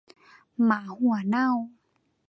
[0.63, 1.49] หมาหัวเน่า